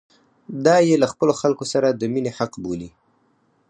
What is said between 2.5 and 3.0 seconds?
بولي.